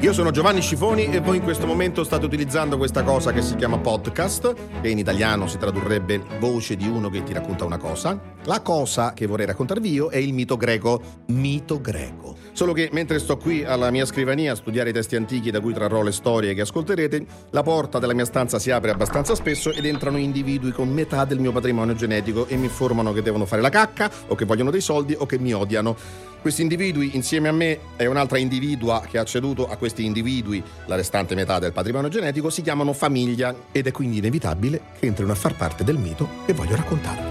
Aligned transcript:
Io 0.00 0.14
sono 0.14 0.30
Giovanni 0.30 0.62
Scifoni 0.62 1.10
e 1.10 1.20
voi 1.20 1.36
in 1.36 1.42
questo 1.42 1.66
momento 1.66 2.04
state 2.04 2.24
utilizzando 2.24 2.78
questa 2.78 3.02
cosa 3.02 3.32
che 3.32 3.42
si 3.42 3.54
chiama 3.56 3.76
podcast, 3.76 4.54
che 4.80 4.88
in 4.88 4.96
italiano 4.96 5.46
si 5.46 5.58
tradurrebbe 5.58 6.22
voce 6.38 6.74
di 6.74 6.88
uno 6.88 7.10
che 7.10 7.22
ti 7.22 7.34
racconta 7.34 7.66
una 7.66 7.76
cosa. 7.76 8.18
La 8.44 8.62
cosa 8.62 9.12
che 9.12 9.26
vorrei 9.26 9.44
raccontarvi 9.44 9.92
io 9.92 10.08
è 10.08 10.16
il 10.16 10.32
mito 10.32 10.56
greco, 10.56 11.02
mito 11.26 11.82
greco. 11.82 12.34
Solo 12.52 12.72
che 12.72 12.88
mentre 12.92 13.18
sto 13.18 13.36
qui 13.36 13.62
alla 13.62 13.90
mia 13.90 14.06
scrivania 14.06 14.52
a 14.52 14.54
studiare 14.56 14.88
i 14.88 14.92
testi 14.94 15.16
antichi 15.16 15.50
da 15.50 15.60
cui 15.60 15.74
trarrò 15.74 16.02
le 16.02 16.12
storie 16.12 16.54
che 16.54 16.62
ascolterete, 16.62 17.26
la 17.50 17.62
porta 17.62 17.98
della 17.98 18.14
mia 18.14 18.24
stanza 18.24 18.58
si 18.58 18.70
apre 18.70 18.92
abbastanza 18.92 19.34
spesso 19.34 19.70
ed 19.70 19.84
entrano 19.84 20.16
individui 20.16 20.72
con 20.72 20.88
metà 20.88 21.26
del 21.26 21.40
mio 21.40 21.52
patrimonio 21.52 21.94
genetico 21.94 22.46
e 22.46 22.56
mi 22.56 22.64
informano 22.64 23.12
che 23.12 23.20
devono 23.20 23.44
fare 23.44 23.60
la 23.60 23.68
cacca 23.68 24.10
o 24.28 24.34
che 24.34 24.46
vogliono 24.46 24.70
dei 24.70 24.80
soldi 24.80 25.14
o 25.16 25.26
che 25.26 25.38
mi 25.38 25.52
odiano. 25.52 25.94
Questi 26.40 26.62
individui, 26.62 27.16
insieme 27.16 27.48
a 27.48 27.52
me 27.52 27.78
e 27.96 28.06
un'altra 28.06 28.38
individua 28.38 29.02
che 29.06 29.18
ha 29.18 29.24
ceduto 29.24 29.68
a 29.68 29.76
questi 29.76 30.06
individui 30.06 30.62
la 30.86 30.96
restante 30.96 31.34
metà 31.34 31.58
del 31.58 31.72
patrimonio 31.72 32.08
genetico, 32.08 32.48
si 32.48 32.62
chiamano 32.62 32.94
famiglia 32.94 33.54
ed 33.70 33.86
è 33.86 33.90
quindi 33.92 34.18
inevitabile 34.18 34.80
che 34.98 35.06
entrino 35.06 35.32
a 35.32 35.34
far 35.34 35.54
parte 35.54 35.84
del 35.84 35.98
mito 35.98 36.26
che 36.46 36.54
voglio 36.54 36.76
raccontarvi. 36.76 37.28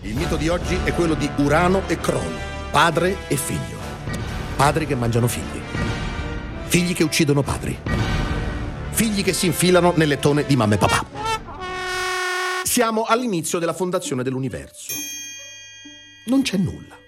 Il 0.00 0.16
mito 0.16 0.34
di 0.34 0.48
oggi 0.48 0.76
è 0.82 0.92
quello 0.94 1.14
di 1.14 1.30
Urano 1.36 1.82
e 1.86 1.96
Crono, 2.00 2.38
padre 2.72 3.18
e 3.28 3.36
figlio. 3.36 3.78
Padri 4.56 4.84
che 4.86 4.96
mangiano 4.96 5.28
figli. 5.28 5.62
Figli 6.64 6.92
che 6.92 7.04
uccidono 7.04 7.42
padri. 7.42 7.78
Figli 8.90 9.22
che 9.22 9.32
si 9.32 9.46
infilano 9.46 9.92
nel 9.94 10.08
lettone 10.08 10.44
di 10.44 10.56
mamma 10.56 10.74
e 10.74 10.78
papà. 10.78 11.13
Siamo 12.74 13.04
all'inizio 13.04 13.60
della 13.60 13.72
fondazione 13.72 14.24
dell'universo. 14.24 14.94
Non 16.26 16.42
c'è 16.42 16.56
nulla. 16.56 16.98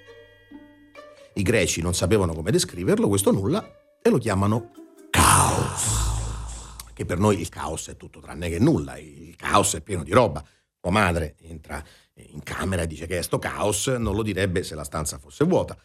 I 1.35 1.43
greci 1.43 1.83
non 1.83 1.93
sapevano 1.93 2.35
come 2.35 2.53
descriverlo, 2.53 3.09
questo 3.09 3.33
nulla, 3.33 3.69
e 4.01 4.09
lo 4.09 4.19
chiamano 4.19 4.71
caos. 5.11 6.85
Che 6.95 7.05
per 7.05 7.19
noi 7.19 7.41
il 7.41 7.49
caos 7.49 7.89
è 7.89 7.97
tutto 7.97 8.21
tranne 8.21 8.49
che 8.49 8.61
nulla, 8.61 8.97
il 8.97 9.35
caos 9.35 9.75
è 9.75 9.81
pieno 9.81 10.05
di 10.05 10.13
roba. 10.13 10.41
Tua 10.79 10.93
madre 10.93 11.35
entra 11.41 11.85
in 12.15 12.45
camera 12.45 12.83
e 12.83 12.87
dice 12.87 13.09
che 13.09 13.19
è 13.19 13.23
sto 13.23 13.41
caos, 13.41 13.89
non 13.89 14.15
lo 14.15 14.23
direbbe 14.23 14.63
se 14.63 14.77
la 14.77 14.85
stanza 14.85 15.19
fosse 15.19 15.45
vuota. 15.45 15.77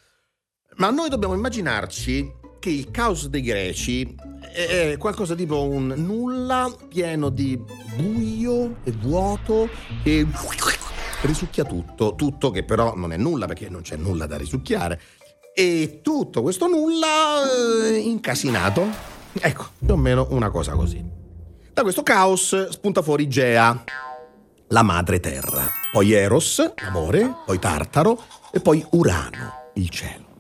Ma 0.76 0.92
noi 0.92 1.10
dobbiamo 1.10 1.34
immaginarci 1.34 2.32
che 2.62 2.70
il 2.70 2.92
caos 2.92 3.26
dei 3.26 3.42
greci 3.42 4.16
è 4.54 4.96
qualcosa 5.00 5.34
tipo 5.34 5.64
un 5.64 5.96
nulla 5.98 6.72
pieno 6.88 7.30
di 7.30 7.60
buio 7.96 8.76
e 8.84 8.92
vuoto 8.92 9.68
e 10.04 10.28
risucchia 11.24 11.64
tutto, 11.64 12.14
tutto 12.16 12.52
che 12.52 12.64
però 12.64 12.96
non 12.96 13.14
è 13.14 13.18
nulla 13.18 13.48
perché 13.48 13.68
non 13.68 13.82
c'è 13.82 13.96
nulla 13.96 14.28
da 14.28 14.38
risucchiare. 14.38 15.02
E 15.56 16.02
tutto 16.04 16.44
questo 16.44 16.68
nulla 16.68 17.88
eh, 17.90 17.98
incasinato, 17.98 18.88
ecco, 19.34 19.70
più 19.84 19.94
o 19.94 19.98
meno 19.98 20.28
una 20.30 20.52
cosa 20.52 20.74
così. 20.74 21.04
Da 21.74 21.82
questo 21.82 22.04
caos 22.04 22.70
spunta 22.70 23.02
fuori 23.02 23.28
Gea, 23.28 23.84
la 24.68 24.84
madre 24.84 25.20
terra, 25.20 25.68
poi 25.92 26.12
Eros, 26.12 26.74
l'amore, 26.76 27.38
poi 27.44 27.58
Tartaro 27.58 28.24
e 28.52 28.60
poi 28.60 28.86
Urano, 28.92 29.72
il 29.74 29.90
cielo. 29.90 30.31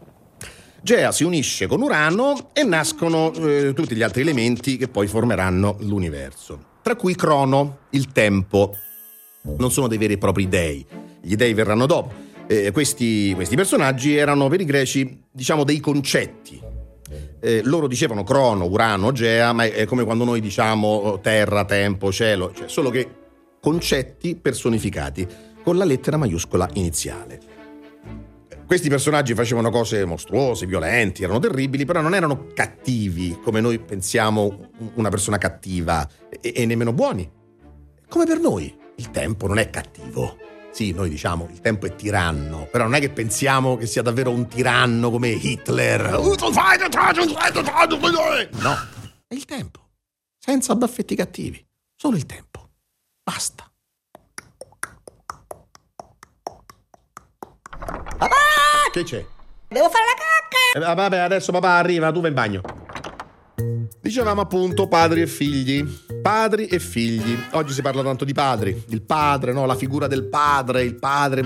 Gea 0.83 1.11
si 1.11 1.23
unisce 1.23 1.67
con 1.67 1.79
Urano 1.83 2.49
e 2.53 2.63
nascono 2.63 3.31
eh, 3.33 3.71
tutti 3.73 3.95
gli 3.95 4.01
altri 4.01 4.21
elementi 4.21 4.77
che 4.77 4.87
poi 4.87 5.05
formeranno 5.05 5.77
l'universo, 5.81 6.59
tra 6.81 6.95
cui 6.95 7.13
Crono, 7.13 7.81
il 7.91 8.11
tempo. 8.11 8.75
Non 9.43 9.71
sono 9.71 9.87
dei 9.87 9.99
veri 9.99 10.13
e 10.13 10.17
propri 10.17 10.47
dei, 10.47 10.83
gli 11.21 11.35
dei 11.35 11.53
verranno 11.53 11.85
dopo. 11.85 12.11
Eh, 12.47 12.71
questi, 12.71 13.31
questi, 13.35 13.55
personaggi 13.55 14.15
erano 14.15 14.47
per 14.49 14.61
i 14.61 14.65
greci, 14.65 15.21
diciamo, 15.31 15.63
dei 15.63 15.79
concetti. 15.79 16.59
Eh, 17.39 17.61
loro 17.63 17.85
dicevano 17.85 18.23
Crono, 18.23 18.65
Urano, 18.65 19.11
Gea, 19.11 19.53
ma 19.53 19.65
è 19.65 19.85
come 19.85 20.03
quando 20.03 20.23
noi 20.23 20.41
diciamo 20.41 21.19
terra, 21.21 21.63
tempo, 21.63 22.11
cielo, 22.11 22.51
cioè 22.55 22.67
solo 22.67 22.89
che 22.89 23.07
concetti 23.59 24.35
personificati 24.35 25.27
con 25.63 25.77
la 25.77 25.85
lettera 25.85 26.17
maiuscola 26.17 26.67
iniziale. 26.73 27.50
Questi 28.71 28.87
personaggi 28.87 29.33
facevano 29.33 29.69
cose 29.69 30.05
mostruose, 30.05 30.65
violenti, 30.65 31.23
erano 31.23 31.39
terribili, 31.39 31.83
però 31.83 31.99
non 31.99 32.15
erano 32.15 32.47
cattivi 32.53 33.37
come 33.43 33.59
noi 33.59 33.79
pensiamo 33.79 34.69
una 34.93 35.09
persona 35.09 35.37
cattiva 35.37 36.07
e, 36.29 36.53
e 36.55 36.65
nemmeno 36.65 36.93
buoni. 36.93 37.29
Come 38.07 38.23
per 38.23 38.39
noi, 38.39 38.73
il 38.95 39.11
tempo 39.11 39.45
non 39.45 39.57
è 39.57 39.69
cattivo. 39.69 40.37
Sì, 40.71 40.93
noi 40.93 41.09
diciamo 41.09 41.49
il 41.51 41.59
tempo 41.59 41.85
è 41.85 41.95
tiranno, 41.95 42.65
però 42.71 42.85
non 42.85 42.95
è 42.95 43.01
che 43.01 43.09
pensiamo 43.09 43.75
che 43.75 43.87
sia 43.87 44.01
davvero 44.01 44.31
un 44.31 44.47
tiranno 44.47 45.11
come 45.11 45.31
Hitler. 45.31 46.19
No, 48.53 48.75
è 49.27 49.33
il 49.33 49.43
tempo, 49.43 49.89
senza 50.39 50.77
baffetti 50.77 51.13
cattivi, 51.13 51.61
solo 51.93 52.15
il 52.15 52.25
tempo. 52.25 52.69
Basta. 53.21 53.69
Che 58.91 59.03
c'è? 59.03 59.25
Devo 59.69 59.89
fare 59.89 60.03
la 60.03 60.81
cacca! 60.81 60.91
Eh, 60.91 60.95
vabbè, 60.95 61.17
adesso 61.19 61.53
papà 61.53 61.77
arriva, 61.77 62.11
tu 62.11 62.19
vai 62.19 62.27
in 62.27 62.35
bagno. 62.35 62.61
Dicevamo 64.01 64.41
appunto 64.41 64.89
padri 64.89 65.21
e 65.21 65.27
figli. 65.27 65.81
Padri 66.21 66.67
e 66.67 66.77
figli. 66.77 67.39
Oggi 67.51 67.71
si 67.71 67.81
parla 67.81 68.03
tanto 68.03 68.25
di 68.25 68.33
padri. 68.33 68.83
Il 68.89 69.01
padre, 69.03 69.53
no? 69.53 69.65
La 69.65 69.75
figura 69.75 70.07
del 70.07 70.25
padre, 70.25 70.81
il 70.81 70.95
padre. 70.95 71.41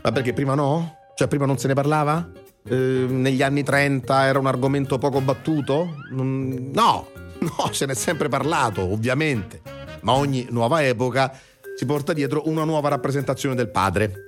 Ma 0.00 0.12
perché 0.12 0.32
prima 0.32 0.54
no? 0.54 0.98
Cioè 1.16 1.26
prima 1.26 1.44
non 1.44 1.58
se 1.58 1.66
ne 1.66 1.74
parlava? 1.74 2.30
Eh, 2.68 2.74
negli 2.74 3.42
anni 3.42 3.64
30 3.64 4.26
era 4.26 4.38
un 4.38 4.46
argomento 4.46 4.98
poco 4.98 5.20
battuto? 5.20 6.04
No, 6.10 7.08
no, 7.40 7.72
se 7.72 7.86
ne 7.86 7.92
è 7.92 7.96
sempre 7.96 8.28
parlato, 8.28 8.82
ovviamente. 8.82 9.60
Ma 10.02 10.12
ogni 10.12 10.46
nuova 10.50 10.84
epoca 10.84 11.36
si 11.74 11.84
porta 11.84 12.12
dietro 12.12 12.42
una 12.46 12.62
nuova 12.62 12.90
rappresentazione 12.90 13.56
del 13.56 13.70
padre 13.70 14.25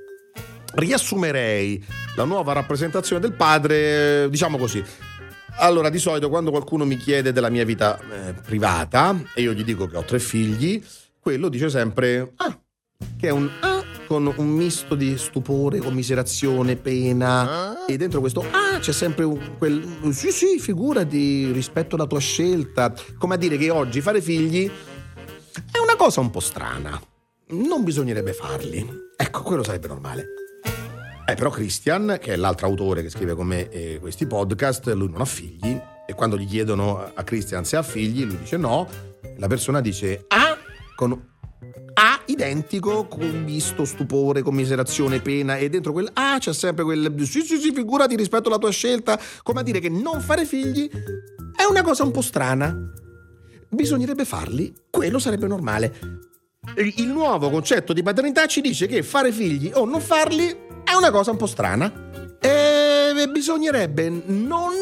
riassumerei 0.75 1.85
la 2.17 2.25
nuova 2.25 2.53
rappresentazione 2.53 3.21
del 3.21 3.33
padre, 3.33 4.29
diciamo 4.31 4.59
così. 4.59 4.83
Allora, 5.61 5.89
di 5.91 5.99
solito 5.99 6.29
quando 6.29 6.51
qualcuno 6.51 6.85
mi 6.85 6.97
chiede 6.97 7.33
della 7.33 7.49
mia 7.49 7.65
vita 7.65 7.99
eh, 7.99 8.33
privata 8.33 9.21
e 9.35 9.43
io 9.43 9.53
gli 9.53 9.65
dico 9.65 9.87
che 9.87 9.97
ho 9.97 10.05
tre 10.05 10.21
figli, 10.21 10.83
quello 11.19 11.49
dice 11.49 11.69
sempre 11.69 12.33
ah, 12.37 12.59
che 13.17 13.29
è 13.29 13.31
un 13.31 13.51
ah 13.61 13.77
con 14.07 14.33
un 14.37 14.49
misto 14.49 14.95
di 14.95 15.19
stupore, 15.19 15.81
commiserazione, 15.81 16.77
pena 16.77 17.85
e 17.85 17.99
dentro 17.99 18.21
questo 18.21 18.43
ah 18.51 18.79
c'è 18.79 18.93
sempre 18.93 19.25
un, 19.25 19.59
quel 19.59 19.87
sì 20.13 20.31
sì, 20.31 20.59
figurati 20.59 21.53
rispetto 21.53 21.95
alla 21.95 22.07
tua 22.07 22.19
scelta, 22.19 22.95
come 23.19 23.35
a 23.35 23.37
dire 23.37 23.59
che 23.59 23.69
oggi 23.69 24.01
fare 24.01 24.23
figli 24.23 24.71
è 25.71 25.79
una 25.79 25.97
cosa 25.97 26.21
un 26.21 26.31
po' 26.31 26.41
strana. 26.41 27.01
Non 27.51 27.83
bisognerebbe 27.83 28.33
farli. 28.33 28.87
Ecco, 29.17 29.43
quello 29.43 29.63
sarebbe 29.63 29.89
normale. 29.89 30.25
Eh, 31.29 31.35
però 31.35 31.51
Christian, 31.51 32.17
che 32.19 32.33
è 32.33 32.37
l'altro 32.37 32.67
autore 32.67 33.03
che 33.03 33.11
scrive 33.11 33.35
con 33.35 33.49
me 33.49 33.69
eh, 33.69 33.99
questi 34.01 34.27
podcast, 34.27 34.91
lui 34.95 35.11
non 35.11 35.21
ha 35.21 35.27
figli 35.27 35.79
e 36.07 36.15
quando 36.15 36.39
gli 36.39 36.47
chiedono 36.47 37.13
a 37.13 37.23
Christian 37.23 37.67
se 37.67 37.77
ha 37.77 37.83
figli, 37.83 38.25
lui 38.25 38.39
dice 38.39 38.57
no, 38.57 38.89
la 39.37 39.47
persona 39.47 39.83
dice 39.83 40.25
ah, 40.29 40.57
con 40.97 41.13
A 41.93 42.23
identico, 42.25 43.09
con 43.09 43.45
visto, 43.45 43.85
stupore, 43.85 44.41
commiserazione, 44.41 45.21
pena 45.21 45.59
e 45.59 45.69
dentro 45.69 45.93
quel 45.93 46.09
ah 46.15 46.39
c'è 46.39 46.55
sempre 46.55 46.83
quel 46.85 47.13
sì 47.27 47.43
sì 47.43 47.59
sì 47.59 47.75
figurati 47.75 48.17
rispetto 48.17 48.49
alla 48.49 48.57
tua 48.57 48.71
scelta, 48.71 49.21
come 49.43 49.61
a 49.61 49.63
dire 49.63 49.81
che 49.81 49.91
non 49.91 50.23
fare 50.23 50.47
figli 50.47 50.89
è 51.55 51.65
una 51.69 51.83
cosa 51.83 52.05
un 52.05 52.11
po' 52.11 52.23
strana. 52.23 52.75
Bisognerebbe 53.69 54.25
farli, 54.25 54.75
quello 54.89 55.19
sarebbe 55.19 55.47
normale. 55.47 55.95
Il 56.97 57.09
nuovo 57.09 57.51
concetto 57.51 57.93
di 57.93 58.03
paternità 58.03 58.47
ci 58.47 58.63
dice 58.63 58.87
che 58.87 59.03
fare 59.03 59.31
figli 59.31 59.71
o 59.75 59.85
non 59.85 60.01
farli 60.01 60.68
è 60.89 60.95
una 60.95 61.11
cosa 61.11 61.31
un 61.31 61.37
po' 61.37 61.47
strana. 61.47 61.93
E 62.41 63.27
bisognerebbe 63.31 64.09
non, 64.27 64.73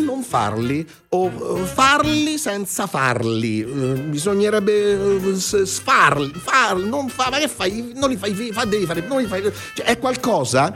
non 0.00 0.22
farli 0.22 0.86
o 1.10 1.26
eh, 1.26 1.64
farli 1.64 2.36
senza 2.38 2.86
farli. 2.86 3.60
Eh, 3.60 4.00
bisognerebbe 4.02 5.32
eh, 5.32 5.36
sfarli, 5.36 6.32
farli, 6.34 6.88
non 6.88 7.08
fa, 7.08 7.28
ma 7.30 7.38
che 7.38 7.48
fai? 7.48 7.92
Non 7.94 8.10
li 8.10 8.16
fai, 8.16 8.50
fa, 8.52 8.64
devi 8.64 8.84
fare, 8.84 9.04
non 9.06 9.20
li 9.20 9.26
fai. 9.26 9.42
Cioè, 9.74 9.86
è 9.86 9.98
qualcosa 9.98 10.74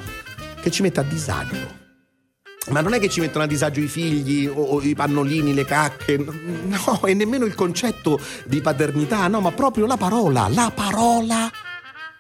che 0.61 0.71
ci 0.71 0.83
mette 0.83 1.01
a 1.01 1.05
disagio. 1.05 1.81
Ma 2.71 2.81
non 2.81 2.95
è 2.95 3.01
che 3.01 3.09
ci 3.09 3.19
mettono 3.19 3.43
a 3.43 3.49
disagio 3.49 3.81
i 3.81 3.89
figli 3.89 4.47
o, 4.47 4.63
o, 4.63 4.81
i 4.81 4.95
pannolini, 4.95 5.53
le 5.53 5.65
cacche, 5.65 6.17
no, 6.17 7.05
e 7.05 7.13
nemmeno 7.13 7.45
il 7.45 7.57
concetto 7.57 8.21
di 8.45 8.61
paternità, 8.61 9.27
no, 9.27 9.41
ma 9.41 9.51
proprio 9.51 9.87
la 9.87 9.97
parola, 9.97 10.47
la 10.49 10.71
parola 10.73 11.51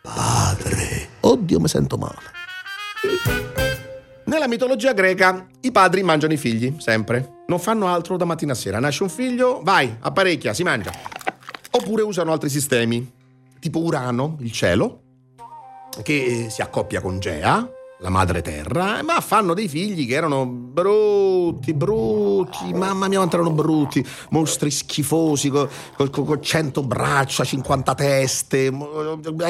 padre. 0.02 1.08
Oddio, 1.20 1.60
mi 1.60 1.68
sento 1.68 1.96
male. 1.96 2.41
Nella 4.24 4.48
mitologia 4.48 4.92
greca 4.92 5.46
i 5.60 5.72
padri 5.72 6.02
mangiano 6.02 6.32
i 6.32 6.36
figli, 6.36 6.76
sempre. 6.78 7.40
Non 7.46 7.58
fanno 7.58 7.88
altro 7.88 8.16
da 8.16 8.24
mattina 8.24 8.52
a 8.52 8.54
sera. 8.54 8.78
Nasce 8.78 9.02
un 9.02 9.08
figlio, 9.08 9.60
vai, 9.62 9.94
apparecchia, 10.00 10.54
si 10.54 10.62
mangia. 10.62 10.92
Oppure 11.70 12.02
usano 12.02 12.32
altri 12.32 12.48
sistemi, 12.48 13.10
tipo 13.58 13.80
Urano, 13.80 14.36
il 14.40 14.52
cielo, 14.52 15.02
che 16.02 16.46
si 16.48 16.62
accoppia 16.62 17.00
con 17.00 17.18
Gea, 17.18 17.68
la 18.02 18.10
madre 18.10 18.42
terra, 18.42 19.00
ma 19.02 19.20
fanno 19.20 19.54
dei 19.54 19.68
figli 19.68 20.06
che 20.08 20.14
erano 20.14 20.44
brutti, 20.44 21.72
brutti, 21.72 22.72
mamma 22.74 23.06
mia 23.06 23.18
quanto 23.18 23.36
erano 23.36 23.52
brutti, 23.52 24.04
mostri 24.30 24.72
schifosi, 24.72 25.50
con, 25.50 25.68
con, 25.96 26.10
con 26.10 26.42
100 26.42 26.82
braccia, 26.82 27.44
50 27.44 27.94
teste, 27.94 28.72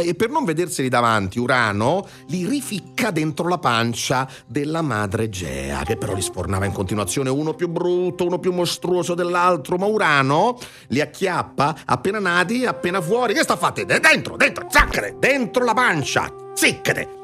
e 0.04 0.14
per 0.14 0.28
non 0.28 0.44
vederseli 0.44 0.90
davanti, 0.90 1.38
Urano 1.38 2.06
li 2.28 2.46
rificca 2.46 3.10
dentro 3.10 3.48
la 3.48 3.58
pancia 3.58 4.28
della 4.46 4.82
madre 4.82 5.30
Gea, 5.30 5.82
che 5.82 5.96
però 5.96 6.14
li 6.14 6.20
spornava 6.20 6.66
in 6.66 6.72
continuazione, 6.72 7.30
uno 7.30 7.54
più 7.54 7.68
brutto, 7.68 8.26
uno 8.26 8.38
più 8.38 8.52
mostruoso 8.52 9.14
dell'altro, 9.14 9.76
ma 9.78 9.86
Urano 9.86 10.58
li 10.88 11.00
acchiappa 11.00 11.78
appena 11.86 12.18
nati, 12.18 12.66
appena 12.66 13.00
fuori, 13.00 13.32
che 13.32 13.42
sta 13.42 13.56
a? 13.58 13.70
Dentro, 13.72 14.36
dentro, 14.36 14.66
zacchere, 14.68 15.16
dentro 15.18 15.64
la 15.64 15.72
pancia, 15.72 16.30
ziccate! 16.52 17.21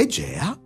E 0.00 0.06
Gea, 0.06 0.58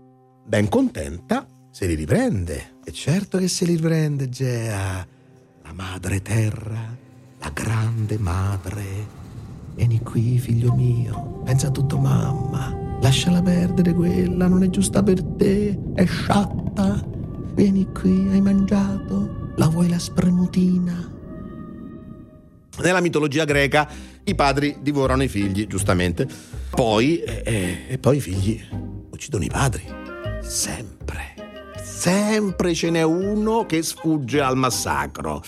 ben 0.46 0.68
contenta, 0.68 1.44
se 1.72 1.86
li 1.86 1.94
riprende. 1.94 2.76
E 2.84 2.92
certo 2.92 3.36
che 3.36 3.48
se 3.48 3.64
li 3.64 3.74
riprende 3.74 4.28
Gea, 4.28 5.04
la 5.64 5.72
madre 5.72 6.22
terra, 6.22 6.96
la 7.40 7.50
grande 7.52 8.16
madre. 8.16 8.84
Vieni 9.74 10.00
qui, 10.02 10.38
figlio 10.38 10.72
mio, 10.72 11.42
pensa 11.44 11.66
a 11.66 11.70
tutto 11.72 11.98
mamma. 11.98 12.98
Lasciala 13.00 13.42
perdere 13.42 13.92
quella, 13.92 14.46
non 14.46 14.62
è 14.62 14.70
giusta 14.70 15.02
per 15.02 15.20
te, 15.24 15.80
è 15.94 16.06
sciatta. 16.06 17.04
Vieni 17.54 17.90
qui, 17.90 18.28
hai 18.28 18.40
mangiato, 18.40 19.50
la 19.56 19.66
vuoi 19.66 19.88
la 19.88 19.98
spremutina? 19.98 21.12
Nella 22.84 23.00
mitologia 23.00 23.44
greca 23.44 23.90
i 24.22 24.36
padri 24.36 24.76
divorano 24.80 25.24
i 25.24 25.28
figli, 25.28 25.66
giustamente. 25.66 26.24
Poi, 26.70 27.18
eh, 27.18 27.86
e 27.88 27.98
poi 27.98 28.18
i 28.18 28.20
figli 28.20 28.92
uccidono 29.14 29.44
i 29.44 29.48
padri. 29.48 29.84
Sempre. 30.42 31.34
Sempre 31.82 32.74
ce 32.74 32.90
n'è 32.90 33.02
uno 33.02 33.66
che 33.66 33.82
sfugge 33.82 34.40
al 34.40 34.56
massacro. 34.56 35.42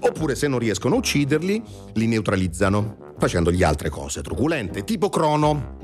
Oppure 0.00 0.34
se 0.34 0.46
non 0.46 0.58
riescono 0.58 0.94
a 0.94 0.98
ucciderli, 0.98 1.62
li 1.94 2.06
neutralizzano, 2.06 3.14
facendogli 3.18 3.62
altre 3.62 3.88
cose 3.88 4.22
truculente, 4.22 4.84
tipo 4.84 5.08
Crono. 5.08 5.76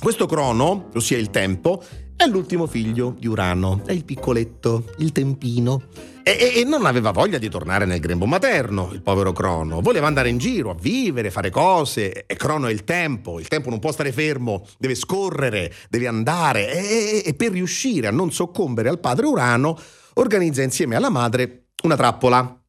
Questo 0.00 0.26
Crono, 0.26 0.88
ossia 0.94 1.16
il 1.16 1.30
tempo, 1.30 1.82
è 2.16 2.26
l'ultimo 2.26 2.66
figlio 2.66 3.14
di 3.18 3.26
Urano, 3.26 3.82
è 3.84 3.92
il 3.92 4.04
piccoletto, 4.04 4.84
il 4.98 5.12
tempino. 5.12 5.82
E, 6.22 6.54
e, 6.56 6.64
non 6.64 6.86
aveva 6.86 7.12
voglia 7.12 7.38
di 7.38 7.48
tornare 7.48 7.84
nel 7.84 8.00
grembo 8.00 8.26
materno, 8.26 8.90
il 8.92 9.02
povero 9.02 9.32
Crono. 9.32 9.80
Voleva 9.80 10.08
andare 10.08 10.28
in 10.28 10.38
giro, 10.38 10.70
a 10.70 10.74
vivere, 10.74 11.30
fare 11.30 11.50
cose. 11.50 12.26
E 12.26 12.34
Crono 12.34 12.66
è 12.66 12.72
il 12.72 12.82
tempo, 12.84 13.38
il 13.38 13.46
tempo 13.46 13.70
non 13.70 13.78
può 13.78 13.92
stare 13.92 14.10
fermo, 14.10 14.66
deve 14.78 14.94
scorrere, 14.94 15.72
deve 15.88 16.08
andare. 16.08 16.72
E, 16.72 17.22
e 17.24 17.34
per 17.34 17.52
riuscire 17.52 18.08
a 18.08 18.10
non 18.10 18.32
soccombere 18.32 18.88
al 18.88 18.98
padre 18.98 19.26
Urano, 19.26 19.78
organizza 20.14 20.62
insieme 20.62 20.96
alla 20.96 21.10
madre 21.10 21.66
una 21.84 21.96
trappola. 21.96 22.60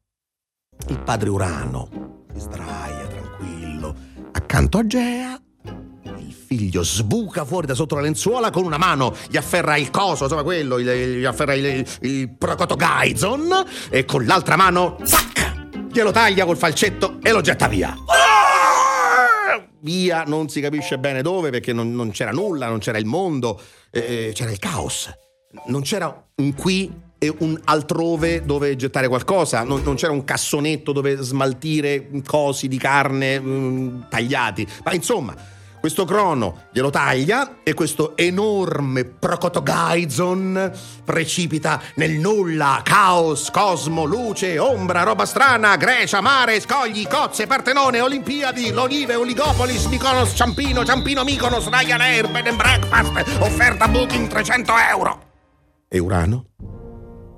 Il 0.88 1.00
padre 1.00 1.28
Urano 1.30 2.26
si 2.32 2.40
sdraia 2.40 3.06
tranquillo 3.06 3.96
accanto 4.30 4.78
a 4.78 4.86
Gea 4.86 5.40
figlio 6.48 6.82
sbuca 6.82 7.44
fuori 7.44 7.66
da 7.66 7.74
sotto 7.74 7.94
la 7.94 8.00
lenzuola 8.00 8.48
con 8.50 8.64
una 8.64 8.78
mano 8.78 9.14
gli 9.28 9.36
afferra 9.36 9.76
il 9.76 9.90
coso, 9.90 10.22
insomma 10.22 10.42
quello, 10.42 10.80
gli 10.80 11.24
afferra 11.26 11.52
il, 11.52 11.64
il, 11.66 11.86
il 12.00 12.30
procotogaizon 12.30 13.64
e 13.90 14.06
con 14.06 14.24
l'altra 14.24 14.56
mano, 14.56 14.96
zac, 15.02 15.90
glielo 15.92 16.10
taglia 16.10 16.46
col 16.46 16.56
falcetto 16.56 17.18
e 17.22 17.32
lo 17.32 17.42
getta 17.42 17.68
via. 17.68 17.94
Via, 19.80 20.24
non 20.26 20.48
si 20.48 20.62
capisce 20.62 20.98
bene 20.98 21.20
dove 21.20 21.50
perché 21.50 21.74
non, 21.74 21.94
non 21.94 22.10
c'era 22.12 22.30
nulla, 22.30 22.66
non 22.68 22.78
c'era 22.78 22.96
il 22.96 23.04
mondo, 23.04 23.60
eh, 23.90 24.32
c'era 24.34 24.50
il 24.50 24.58
caos. 24.58 25.12
Non 25.66 25.82
c'era 25.82 26.26
un 26.36 26.54
qui 26.54 26.90
e 27.18 27.34
un 27.40 27.60
altrove 27.64 28.42
dove 28.44 28.74
gettare 28.74 29.06
qualcosa, 29.08 29.64
non, 29.64 29.82
non, 29.82 29.96
c'era 29.96 30.12
un 30.12 30.24
cassonetto 30.24 30.92
dove 30.92 31.16
smaltire 31.16 32.08
cosi 32.24 32.68
di 32.68 32.78
carne 32.78 33.38
mh, 33.38 33.48
mm, 33.48 34.00
tagliati, 34.08 34.66
ma 34.84 34.94
insomma 34.94 35.34
questo 35.80 36.04
crono 36.04 36.66
glielo 36.72 36.90
taglia 36.90 37.58
e 37.62 37.74
questo 37.74 38.16
enorme 38.16 39.04
procotogaizon 39.04 40.72
precipita 41.04 41.80
nel 41.96 42.12
nulla, 42.12 42.80
caos, 42.82 43.50
cosmo, 43.50 44.04
luce, 44.04 44.58
ombra, 44.58 45.02
roba 45.02 45.24
strana, 45.24 45.76
Grecia, 45.76 46.20
mare, 46.20 46.60
scogli, 46.60 47.06
cozze, 47.06 47.46
Partenone, 47.46 48.00
Olimpiadi, 48.00 48.70
Lonive, 48.72 49.14
Oligopolis, 49.14 49.84
Mykonos, 49.86 50.34
Ciampino, 50.34 50.84
Ciampino, 50.84 51.22
Mykonos, 51.24 51.68
Ryanair, 51.68 52.30
Bed 52.30 52.46
and 52.46 52.56
Breakfast, 52.56 53.38
offerta 53.40 53.88
booking 53.88 54.28
300 54.28 54.72
euro. 54.90 55.22
E 55.88 55.98
Urano? 55.98 56.44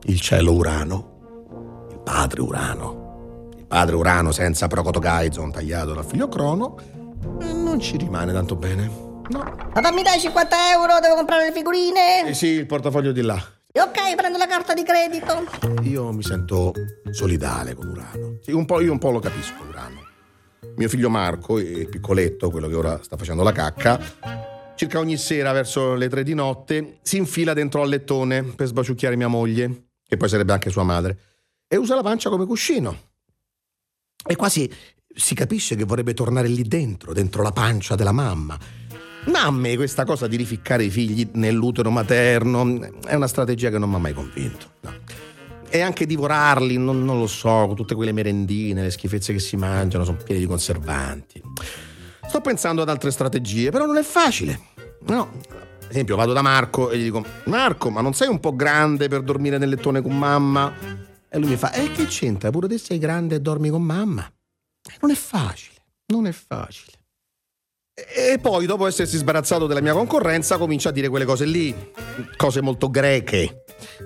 Il 0.04 0.20
cielo 0.20 0.52
Urano? 0.52 1.88
Il 1.90 2.00
padre 2.00 2.40
Urano? 2.40 3.48
Il 3.56 3.66
padre 3.66 3.94
Urano 3.94 4.32
senza 4.32 4.66
procotogaizon 4.66 5.52
tagliato 5.52 5.92
dal 5.92 6.04
figlio 6.04 6.28
Crono? 6.28 6.99
Non 7.22 7.80
ci 7.80 7.96
rimane 7.96 8.32
tanto 8.32 8.56
bene. 8.56 9.08
No. 9.28 9.56
Papà, 9.72 9.92
mi 9.92 10.02
dai 10.02 10.18
50 10.18 10.70
euro? 10.72 10.98
Devo 11.00 11.14
comprare 11.14 11.44
le 11.44 11.52
figurine? 11.52 12.26
Eh 12.26 12.34
sì, 12.34 12.46
il 12.46 12.66
portafoglio 12.66 13.12
di 13.12 13.22
là. 13.22 13.40
Ok, 13.72 14.14
prendo 14.16 14.36
la 14.36 14.48
carta 14.48 14.74
di 14.74 14.82
credito. 14.82 15.44
Io 15.82 16.12
mi 16.12 16.24
sento 16.24 16.72
solidale 17.10 17.74
con 17.74 17.88
Urano. 17.88 18.38
Sì, 18.42 18.50
un 18.50 18.64
po', 18.64 18.80
io 18.80 18.90
un 18.90 18.98
po' 18.98 19.10
lo 19.10 19.20
capisco, 19.20 19.62
Urano. 19.68 20.08
Mio 20.76 20.88
figlio 20.88 21.08
Marco, 21.08 21.58
il 21.58 21.88
piccoletto, 21.88 22.50
quello 22.50 22.66
che 22.66 22.74
ora 22.74 23.00
sta 23.02 23.16
facendo 23.16 23.44
la 23.44 23.52
cacca, 23.52 24.00
circa 24.74 24.98
ogni 24.98 25.16
sera 25.16 25.52
verso 25.52 25.94
le 25.94 26.08
tre 26.08 26.24
di 26.24 26.34
notte 26.34 26.98
si 27.02 27.18
infila 27.18 27.52
dentro 27.52 27.82
al 27.82 27.88
lettone 27.88 28.42
per 28.42 28.66
sbaciucchiare 28.66 29.14
mia 29.14 29.28
moglie, 29.28 29.90
che 30.04 30.16
poi 30.16 30.28
sarebbe 30.28 30.52
anche 30.52 30.70
sua 30.70 30.82
madre, 30.82 31.18
e 31.68 31.76
usa 31.76 31.94
la 31.94 32.02
pancia 32.02 32.28
come 32.28 32.46
cuscino. 32.46 32.96
E 34.26 34.36
quasi 34.36 34.68
si 35.14 35.34
capisce 35.34 35.76
che 35.76 35.84
vorrebbe 35.84 36.14
tornare 36.14 36.48
lì 36.48 36.62
dentro, 36.62 37.12
dentro 37.12 37.42
la 37.42 37.52
pancia 37.52 37.94
della 37.94 38.12
mamma. 38.12 38.58
Ma 39.26 39.52
questa 39.74 40.04
cosa 40.04 40.26
di 40.26 40.36
rificcare 40.36 40.84
i 40.84 40.90
figli 40.90 41.28
nell'utero 41.34 41.90
materno 41.90 42.80
è 43.04 43.14
una 43.14 43.26
strategia 43.26 43.68
che 43.68 43.78
non 43.78 43.90
mi 43.90 43.96
ha 43.96 43.98
mai 43.98 44.14
convinto. 44.14 44.66
No. 44.80 44.92
E 45.68 45.80
anche 45.80 46.06
divorarli, 46.06 46.78
non, 46.78 47.04
non, 47.04 47.18
lo 47.18 47.26
so, 47.26 47.72
tutte 47.76 47.94
quelle 47.94 48.12
merendine, 48.12 48.82
le 48.82 48.90
schifezze 48.90 49.32
che 49.32 49.38
si 49.38 49.56
mangiano, 49.56 50.04
sono 50.04 50.16
piene 50.24 50.40
di 50.40 50.46
conservanti. 50.46 51.40
Sto 52.26 52.40
pensando 52.40 52.82
ad 52.82 52.88
altre 52.88 53.10
strategie, 53.10 53.70
però 53.70 53.86
non 53.86 53.98
è 53.98 54.02
facile. 54.02 54.58
No. 55.06 55.30
Ad 55.82 55.90
esempio, 55.90 56.16
vado 56.16 56.32
da 56.32 56.42
Marco 56.42 56.90
e 56.90 56.98
gli 56.98 57.04
dico: 57.04 57.24
Marco, 57.44 57.90
ma 57.90 58.00
non 58.00 58.14
sei 58.14 58.28
un 58.28 58.40
po' 58.40 58.56
grande 58.56 59.08
per 59.08 59.22
dormire 59.22 59.58
nel 59.58 59.68
lettone 59.68 60.00
con 60.00 60.16
mamma? 60.16 60.72
E 61.28 61.38
lui 61.38 61.50
mi 61.50 61.56
fa: 61.56 61.72
E 61.72 61.84
eh, 61.84 61.92
che 61.92 62.06
c'entra? 62.06 62.50
Pure 62.50 62.68
te 62.68 62.78
sei 62.78 62.98
grande 62.98 63.36
e 63.36 63.40
dormi 63.40 63.68
con 63.68 63.82
mamma? 63.82 64.28
Non 65.00 65.10
è 65.10 65.14
facile, 65.14 65.76
non 66.06 66.26
è 66.26 66.32
facile. 66.32 66.98
E 67.94 68.38
poi, 68.40 68.64
dopo 68.66 68.86
essersi 68.86 69.18
sbarazzato 69.18 69.66
della 69.66 69.82
mia 69.82 69.92
concorrenza, 69.92 70.56
comincia 70.56 70.88
a 70.88 70.92
dire 70.92 71.08
quelle 71.08 71.26
cose 71.26 71.44
lì, 71.44 71.92
cose 72.36 72.62
molto 72.62 72.88
greche. 72.88 73.64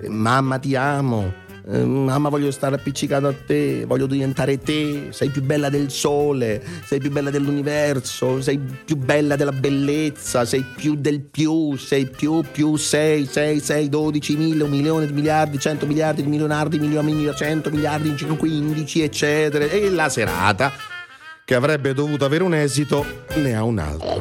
Mamma 0.08 0.58
ti 0.58 0.74
amo, 0.74 1.43
mamma 1.66 2.28
voglio 2.28 2.50
stare 2.50 2.74
appiccicato 2.76 3.26
a 3.26 3.34
te, 3.34 3.84
voglio 3.86 4.06
diventare 4.06 4.58
te, 4.58 5.08
sei 5.10 5.30
più 5.30 5.42
bella 5.42 5.70
del 5.70 5.90
sole, 5.90 6.62
sei 6.84 6.98
più 6.98 7.10
bella 7.10 7.30
dell'universo, 7.30 8.42
sei 8.42 8.58
più 8.58 8.96
bella 8.96 9.34
della 9.34 9.52
bellezza, 9.52 10.44
sei 10.44 10.62
più 10.76 10.94
del 10.94 11.22
più, 11.22 11.76
sei 11.76 12.06
più 12.06 12.42
più 12.50 12.76
sei, 12.76 13.24
sei, 13.24 13.60
sei, 13.60 13.88
dodici, 13.88 14.36
mille, 14.36 14.64
un 14.64 14.70
milione 14.70 15.06
di 15.06 15.12
miliardi, 15.12 15.58
cento 15.58 15.86
miliardi 15.86 16.22
di 16.22 16.28
milionardi, 16.28 16.78
milioni, 16.78 17.32
cento 17.34 17.70
miliardi, 17.70 18.14
quindici, 18.36 19.02
eccetera. 19.02 19.64
E 19.64 19.90
la 19.90 20.10
serata, 20.10 20.70
che 21.44 21.54
avrebbe 21.54 21.94
dovuto 21.94 22.26
avere 22.26 22.44
un 22.44 22.54
esito, 22.54 23.04
ne 23.36 23.54
ha 23.54 23.64
un 23.64 23.78
altro. 23.78 24.20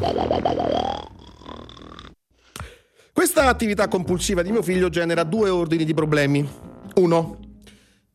Questa 3.12 3.48
attività 3.48 3.86
compulsiva 3.88 4.42
di 4.42 4.50
mio 4.50 4.62
figlio 4.62 4.88
genera 4.88 5.24
due 5.24 5.50
ordini 5.50 5.84
di 5.84 5.94
problemi. 5.94 6.72
Uno, 6.96 7.36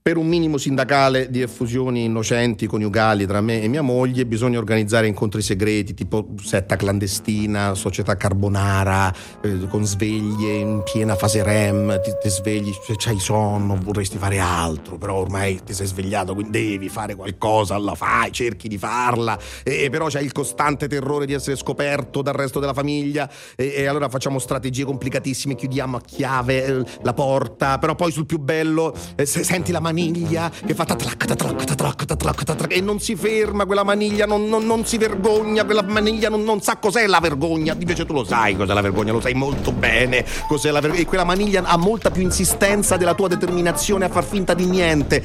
per 0.02 0.18
un 0.18 0.28
minimo 0.28 0.58
sindacale 0.58 1.30
di 1.30 1.42
effusioni 1.42 2.06
innocenti 2.06 2.68
coniugali 2.68 3.26
tra 3.26 3.42
me 3.42 3.62
e 3.62 3.68
mia 3.68 3.82
moglie 3.82 4.26
bisogna 4.26 4.58
organizzare 4.58 5.08
incontri 5.08 5.42
segreti 5.42 5.94
tipo 5.94 6.30
setta 6.42 6.78
clandestina, 6.78 7.76
società 7.76 8.16
carbonara, 8.16 9.14
eh, 9.42 9.68
con 9.68 9.86
sveglie 9.86 10.54
in 10.54 10.84
piena 10.84 11.16
fase 11.16 11.44
REM, 11.44 12.00
ti, 12.02 12.12
ti 12.22 12.30
svegli, 12.30 12.72
cioè, 12.86 12.96
c'hai 12.96 13.20
sonno, 13.20 13.78
vorresti 13.82 14.18
fare 14.18 14.40
altro, 14.40 14.98
però 14.98 15.16
ormai 15.16 15.62
ti 15.64 15.74
sei 15.74 15.86
svegliato, 15.86 16.34
quindi 16.34 16.70
devi 16.70 16.90
fare 16.90 17.16
qualcosa, 17.16 17.78
la 17.78 17.96
fai, 17.96 18.32
cerchi 18.32 18.68
di 18.68 18.78
farla, 18.78 19.38
e, 19.64 19.90
però 19.90 20.08
c'hai 20.08 20.24
il 20.24 20.32
costante 20.32 20.88
terrore 20.88 21.26
di 21.26 21.34
essere 21.34 21.58
scoperto 21.58 22.22
dal 22.22 22.34
resto 22.34 22.60
della 22.60 22.74
famiglia 22.74 23.30
e, 23.56 23.74
e 23.76 23.86
allora 23.86 24.08
facciamo 24.08 24.40
strategie 24.40 24.86
complicatissime, 24.86 25.56
chiudiamo 25.56 25.98
a 25.98 26.02
chiave 26.02 26.66
eh, 26.66 26.86
la 27.02 27.14
porta, 27.14 27.78
però 27.80 27.96
poi 27.96 28.12
sul 28.12 28.26
più 28.26 28.40
bello 28.40 28.96
eh, 29.16 29.26
se 29.26 29.44
senti 29.44 29.72
la 29.72 29.80
maniglia 29.92 30.50
che 30.50 30.74
fa 30.74 30.86
tatrac, 30.86 31.26
tatrac, 31.26 31.64
tatrac, 31.64 32.06
tatrac, 32.06 32.44
tatrac, 32.44 32.74
e 32.74 32.82
non 32.82 33.00
si 33.00 33.16
ferma 33.16 33.66
quella 33.66 33.84
maniglia, 33.84 34.26
non, 34.26 34.48
non, 34.48 34.66
non 34.66 34.86
si 34.86 34.98
vergogna, 34.98 35.66
quella 35.66 35.82
maniglia 35.82 36.30
non, 36.30 36.44
non, 36.44 36.62
sa 36.62 36.78
cos'è 36.78 37.08
la 37.08 37.20
vergogna, 37.20 37.76
invece 37.78 38.06
tu 38.06 38.14
lo 38.14 38.24
sai 38.24 38.56
cos'è 38.56 38.74
la 38.74 38.82
vergogna, 38.82 39.12
lo 39.12 39.22
sai 39.22 39.34
molto 39.34 39.72
bene 39.72 40.26
cos'è 40.48 40.72
la 40.72 40.80
vergogna, 40.80 41.02
e 41.02 41.06
quella 41.06 41.24
maniglia 41.24 41.64
ha 41.64 41.78
molta 41.78 42.12
più 42.12 42.22
insistenza 42.22 42.98
della 42.98 43.16
tua 43.16 43.28
determinazione 43.28 44.06
a 44.06 44.10
far 44.10 44.24
finta 44.24 44.54
di 44.54 44.66
niente. 44.66 45.24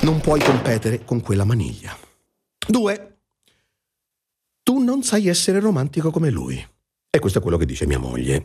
Non 0.00 0.20
puoi 0.20 0.40
competere 0.40 1.04
con 1.04 1.20
quella 1.20 1.44
maniglia. 1.44 1.96
Due, 2.66 3.18
tu 4.62 4.78
non 4.82 5.02
sai 5.02 5.28
essere 5.28 5.60
romantico 5.60 6.10
come 6.10 6.30
lui. 6.30 6.64
E 7.08 7.18
questo 7.18 7.38
è 7.38 7.42
quello 7.42 7.56
che 7.56 7.66
dice 7.66 7.86
mia 7.86 7.98
moglie. 7.98 8.42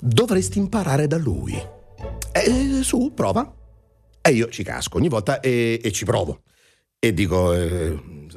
Dovresti 0.00 0.58
imparare 0.58 1.06
da 1.06 1.16
lui. 1.16 1.54
E 2.32 2.82
su, 2.82 3.12
prova. 3.14 3.50
E 4.26 4.32
io 4.32 4.48
ci 4.48 4.64
casco 4.64 4.96
ogni 4.96 5.08
volta 5.08 5.38
e, 5.38 5.80
e 5.80 5.92
ci 5.92 6.04
provo. 6.04 6.42
E 6.98 7.14
dico, 7.14 7.52
eh, 7.52 7.96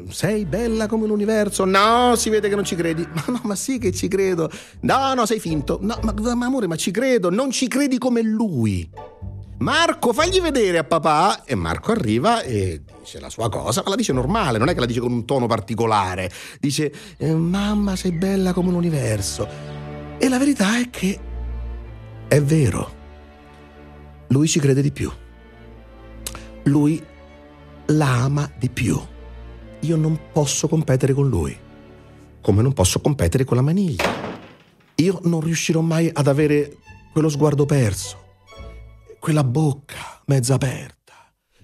sei 0.09 0.45
bella 0.45 0.85
come 0.85 1.07
l'universo? 1.07 1.65
No, 1.65 2.13
si 2.15 2.29
vede 2.29 2.47
che 2.47 2.53
non 2.53 2.63
ci 2.63 2.75
credi. 2.75 3.07
Ma 3.11 3.23
no, 3.27 3.41
ma 3.43 3.55
sì 3.55 3.79
che 3.79 3.91
ci 3.91 4.07
credo. 4.07 4.51
No, 4.81 5.15
no, 5.15 5.25
sei 5.25 5.39
finto. 5.39 5.79
No, 5.81 5.97
ma, 6.03 6.13
ma 6.35 6.45
amore, 6.45 6.67
ma 6.67 6.75
ci 6.75 6.91
credo. 6.91 7.31
Non 7.31 7.49
ci 7.49 7.67
credi 7.67 7.97
come 7.97 8.21
lui. 8.21 8.87
Marco, 9.57 10.13
fagli 10.13 10.39
vedere 10.39 10.77
a 10.77 10.83
papà. 10.83 11.43
E 11.43 11.55
Marco 11.55 11.91
arriva 11.91 12.43
e 12.43 12.83
dice 12.99 13.19
la 13.19 13.29
sua 13.29 13.49
cosa, 13.49 13.81
ma 13.83 13.89
la 13.89 13.95
dice 13.95 14.13
normale, 14.13 14.59
non 14.59 14.69
è 14.69 14.75
che 14.75 14.79
la 14.79 14.85
dice 14.85 14.99
con 14.99 15.11
un 15.11 15.25
tono 15.25 15.47
particolare. 15.47 16.29
Dice, 16.59 16.93
eh, 17.17 17.33
mamma, 17.33 17.95
sei 17.95 18.11
bella 18.11 18.53
come 18.53 18.69
l'universo. 18.69 19.47
E 20.19 20.29
la 20.29 20.37
verità 20.37 20.79
è 20.79 20.91
che 20.91 21.19
è 22.27 22.39
vero. 22.43 22.97
Lui 24.27 24.47
ci 24.47 24.59
crede 24.59 24.83
di 24.83 24.91
più. 24.91 25.11
Lui 26.63 27.03
la 27.87 28.23
ama 28.23 28.51
di 28.57 28.69
più. 28.69 28.99
Io 29.81 29.95
non 29.95 30.19
posso 30.31 30.67
competere 30.67 31.13
con 31.13 31.27
lui, 31.27 31.57
come 32.41 32.61
non 32.61 32.73
posso 32.73 32.99
competere 32.99 33.43
con 33.45 33.57
la 33.57 33.63
maniglia. 33.63 34.03
Io 34.95 35.19
non 35.23 35.39
riuscirò 35.39 35.81
mai 35.81 36.09
ad 36.11 36.27
avere 36.27 36.77
quello 37.13 37.29
sguardo 37.29 37.65
perso, 37.65 38.17
quella 39.19 39.43
bocca 39.43 40.21
mezza 40.25 40.55
aperta 40.55 40.98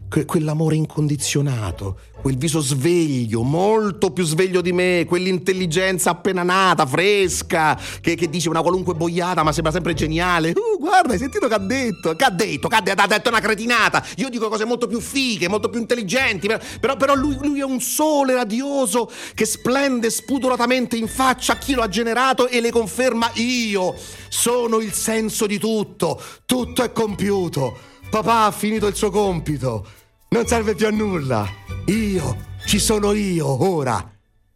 que- 0.10 0.26
quell'amore 0.26 0.76
incondizionato, 0.76 2.00
quel 2.22 2.38
viso 2.38 2.60
sveglio, 2.60 3.44
molto 3.44 4.12
più 4.12 4.24
sveglio 4.24 4.62
di 4.62 4.72
me, 4.72 5.06
quell'intelligenza 5.08 6.12
appena 6.12 6.44
nata, 6.44 6.86
fresca, 6.86 7.80
che, 8.02 8.16
che 8.16 8.30
dice 8.30 8.50
una 8.50 8.62
qualunque 8.62 8.96
boiata 8.96 9.44
ma 9.44 9.52
sembra 9.52 9.72
sempre 9.72 9.94
geniale. 9.94 10.54
Uh, 10.56 10.80
guarda, 10.80 11.14
hai 11.14 11.20
sentito 11.20 11.48
che 11.48 11.54
ha 11.54 11.60
detto? 11.60 12.16
Che 12.16 12.24
ha 12.24 12.30
detto? 12.30 12.68
Che 12.68 12.76
ha 12.76 13.08
detto 13.08 13.30
una 13.30 13.40
cretinata. 13.40 14.04
Io 14.18 14.30
dico 14.30 14.50
cose 14.50 14.66
molto 14.66 14.88
più 14.88 15.00
fighe, 15.00 15.48
molto 15.48 15.70
più 15.70 15.80
intelligenti, 15.80 16.48
però, 16.80 16.96
però 16.96 17.16
lui, 17.16 17.38
lui, 17.42 17.60
è 17.60 17.66
un 17.66 17.80
sole 17.80 18.34
radioso 18.34 19.12
che 19.34 19.46
splende 19.46 20.10
spudoratamente 20.10 20.96
in 20.96 21.08
faccia 21.08 21.54
a 21.54 21.58
chi 21.58 21.74
lo 21.74 21.82
ha 21.82 21.88
generato 21.88 22.48
e 22.48 22.62
le 22.62 22.72
conferma 22.72 23.30
io. 23.36 23.96
Sono 24.30 24.80
il 24.80 24.94
senso 24.94 25.46
di 25.46 25.58
tutto, 25.60 26.22
tutto 26.46 26.84
è 26.84 26.92
compiuto. 26.92 27.94
Papà 28.10 28.46
ha 28.46 28.52
finito 28.52 28.88
il 28.88 28.96
suo 28.96 29.10
compito. 29.10 29.86
Non 30.30 30.48
serve 30.48 30.76
più 30.76 30.88
a 30.88 30.92
nulla. 30.92 31.48
Io, 31.86 32.38
ci 32.66 32.80
sono 32.80 33.14
io 33.14 33.64
ora. 33.64 34.12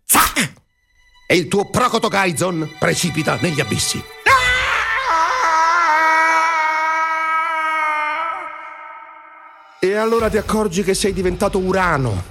Zac! 0.05 0.53
E 1.27 1.35
il 1.35 1.47
tuo 1.47 1.69
Procoto 1.69 2.07
Gaizon 2.07 2.75
precipita 2.79 3.37
negli 3.41 3.59
abissi. 3.59 4.03
E 9.81 9.95
allora 9.95 10.29
ti 10.29 10.35
accorgi 10.35 10.83
che 10.83 10.93
sei 10.93 11.13
diventato 11.13 11.57
Urano, 11.57 12.23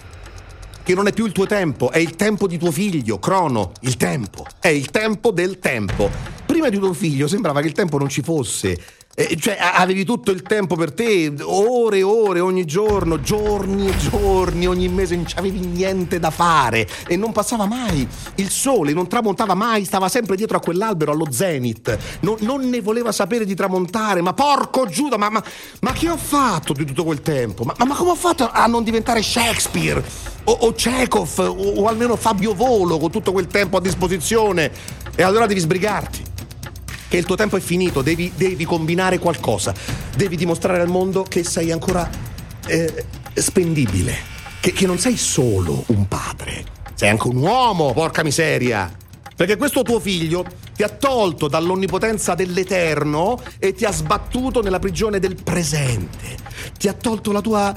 che 0.83 0.95
non 0.95 1.07
è 1.07 1.15
più 1.15 1.25
il 1.25 1.33
tuo 1.33 1.47
tempo, 1.47 1.91
è 1.91 1.97
il 1.97 2.15
tempo 2.15 2.47
di 2.47 2.59
tuo 2.59 2.71
figlio, 2.71 3.19
Crono, 3.19 3.73
il 3.81 3.97
tempo, 3.97 4.45
è 4.61 4.69
il 4.69 4.91
tempo 4.91 5.31
del 5.31 5.59
tempo. 5.59 6.11
Prima 6.45 6.69
di 6.69 6.79
tuo 6.79 6.93
figlio 6.93 7.27
sembrava 7.27 7.63
che 7.63 7.69
il 7.69 7.73
tempo 7.73 7.97
non 7.97 8.11
ci 8.11 8.21
fosse, 8.21 8.79
eh, 9.21 9.37
cioè, 9.37 9.59
avevi 9.59 10.05
tutto 10.05 10.31
il 10.31 10.43
tempo 10.43 10.77
per 10.77 10.93
te, 10.93 11.35
ore 11.43 11.99
e 11.99 12.03
ore, 12.05 12.39
ogni 12.39 12.65
giorno, 12.65 13.21
giorni 13.21 13.89
e 13.89 13.97
giorni, 13.97 14.69
ogni 14.69 14.87
mese, 14.87 15.17
non 15.17 15.27
avevi 15.35 15.59
niente 15.59 16.21
da 16.21 16.31
fare 16.31 16.87
e 17.05 17.17
non 17.17 17.33
passava 17.33 17.67
mai. 17.67 18.07
Il 18.37 18.49
sole 18.49 18.93
non 18.93 19.09
tramontava 19.09 19.55
mai, 19.55 19.85
stava 19.85 20.09
sempre 20.09 20.37
dietro 20.37 20.59
a 20.59 20.61
quell'albero, 20.61 21.11
allo 21.11 21.27
zenith. 21.33 21.99
Non, 22.21 22.37
non 22.43 22.69
ne 22.69 22.81
voleva 22.81 23.11
sapere 23.11 23.45
di 23.45 23.57
tramontare, 23.57 24.21
ma 24.23 24.35
porco 24.35 24.87
Giuda, 24.87 25.17
ma, 25.17 25.31
ma, 25.31 25.43
ma 25.81 25.91
che 25.91 26.09
ho 26.09 26.17
fatto 26.17 26.73
di 26.73 26.85
tutto 26.85 27.03
quel 27.03 27.21
tempo? 27.21 27.65
Ma, 27.65 27.75
ma, 27.85 27.97
come 27.97 28.11
ho 28.11 28.15
fatto 28.15 28.49
a 28.49 28.67
non 28.69 28.85
diventare 28.85 29.21
Shakespeare? 29.21 30.01
O, 30.45 30.53
o 30.53 30.73
Chekhov, 30.73 31.39
o, 31.39 31.81
o 31.81 31.89
almeno 31.89 32.15
Fabio 32.15 32.55
Volo 32.55 32.99
con 32.99 33.11
tutto 33.11 33.33
quel 33.33 33.49
tempo 33.49 33.79
a 33.79 33.81
disposizione? 33.81 34.71
E 35.17 35.25
allora 35.25 35.47
devi 35.47 35.59
sbrigarti 35.59 36.37
che 37.09 37.17
il 37.17 37.25
tuo 37.25 37.37
tempo 37.37 37.57
è 37.57 37.61
finito, 37.61 38.03
devi, 38.03 38.33
devi 38.37 38.65
combinare 38.65 39.19
qualcosa, 39.19 39.75
devi 40.15 40.37
dimostrare 40.37 40.81
al 40.81 40.88
mondo 40.88 41.23
che 41.23 41.43
sei 41.43 41.73
ancora 41.73 42.09
eh, 42.67 43.05
spendibile, 43.35 44.15
che, 44.61 44.73
che 44.73 44.87
non 44.87 44.99
sei 44.99 45.17
solo 45.17 45.85
un 45.87 46.07
padre, 46.07 46.65
sei 46.95 47.09
anche 47.09 47.29
un 47.29 47.37
uomo, 47.37 47.93
porca 47.93 48.23
miseria. 48.23 48.95
Perché 49.35 49.57
questo 49.57 49.83
tuo 49.83 50.00
figlio 50.00 50.45
ti 50.75 50.83
ha 50.83 50.88
tolto 50.88 51.47
dall'onnipotenza 51.47 52.35
dell'eterno 52.35 53.41
e 53.61 53.73
ti 53.73 53.85
ha 53.85 53.93
sbattuto 53.93 54.62
nella 54.62 54.81
prigione 54.81 55.21
del 55.21 55.37
presente. 55.41 56.37
Ti 56.77 56.88
ha 56.88 56.93
tolto 56.93 57.31
la 57.31 57.41
tua, 57.41 57.73